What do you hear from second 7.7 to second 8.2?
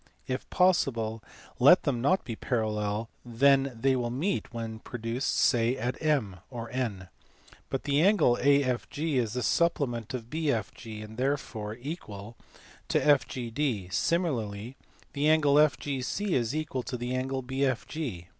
the